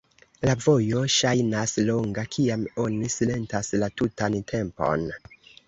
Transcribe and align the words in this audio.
La 0.47 0.53
vojo 0.65 1.03
ŝajnas 1.15 1.73
longa, 1.91 2.25
kiam 2.37 2.65
oni 2.87 3.13
silentas 3.19 3.73
la 3.85 3.93
tutan 4.01 4.43
tempon. 4.57 5.09